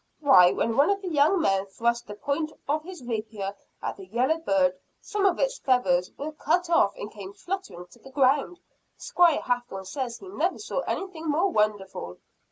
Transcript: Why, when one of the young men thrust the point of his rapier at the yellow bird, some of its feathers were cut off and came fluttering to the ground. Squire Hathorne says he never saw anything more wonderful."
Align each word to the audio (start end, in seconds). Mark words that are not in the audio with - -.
Why, 0.19 0.51
when 0.51 0.77
one 0.77 0.89
of 0.89 1.03
the 1.03 1.09
young 1.09 1.39
men 1.39 1.67
thrust 1.67 2.07
the 2.07 2.15
point 2.15 2.51
of 2.67 2.83
his 2.83 3.03
rapier 3.03 3.55
at 3.83 3.97
the 3.97 4.07
yellow 4.07 4.39
bird, 4.39 4.75
some 4.99 5.27
of 5.27 5.37
its 5.37 5.59
feathers 5.59 6.09
were 6.17 6.31
cut 6.31 6.71
off 6.71 6.95
and 6.95 7.11
came 7.11 7.33
fluttering 7.33 7.85
to 7.91 7.99
the 7.99 8.09
ground. 8.09 8.59
Squire 8.97 9.41
Hathorne 9.41 9.85
says 9.85 10.17
he 10.17 10.27
never 10.27 10.57
saw 10.57 10.79
anything 10.87 11.27
more 11.29 11.51
wonderful." 11.51 12.17